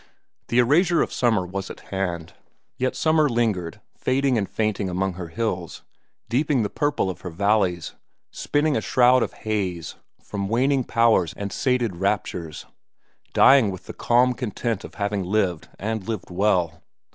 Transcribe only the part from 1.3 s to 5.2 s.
was at hand. Yet summer lingered, fading and fainting among